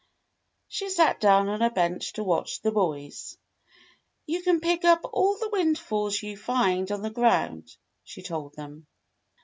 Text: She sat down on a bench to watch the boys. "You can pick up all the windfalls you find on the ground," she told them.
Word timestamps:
She 0.67 0.89
sat 0.89 1.19
down 1.21 1.47
on 1.47 1.61
a 1.61 1.69
bench 1.69 2.13
to 2.13 2.23
watch 2.23 2.63
the 2.63 2.71
boys. 2.71 3.37
"You 4.25 4.41
can 4.41 4.59
pick 4.59 4.83
up 4.83 5.01
all 5.03 5.37
the 5.37 5.49
windfalls 5.51 6.23
you 6.23 6.37
find 6.37 6.91
on 6.91 7.03
the 7.03 7.11
ground," 7.11 7.69
she 8.03 8.23
told 8.23 8.55
them. 8.55 8.87